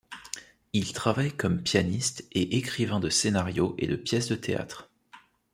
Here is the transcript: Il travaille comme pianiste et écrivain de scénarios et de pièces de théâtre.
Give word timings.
Il 0.73 0.93
travaille 0.93 1.31
comme 1.31 1.61
pianiste 1.61 2.25
et 2.31 2.57
écrivain 2.57 2.99
de 2.99 3.11
scénarios 3.11 3.75
et 3.77 3.85
de 3.85 3.95
pièces 3.95 4.29
de 4.29 4.35
théâtre. 4.35 4.89